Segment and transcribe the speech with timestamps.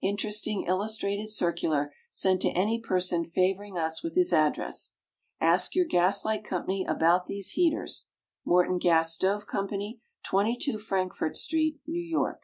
[0.00, 4.92] Interesting Illustrated Circular sent to any person favoring us with his address.
[5.40, 6.64] Ask your Gas Light Co.
[6.86, 8.06] about these Heaters.
[8.44, 9.66] MORTON GAS STOVE CO.,
[10.22, 12.42] 22 Frankfort Street, NEW YORK.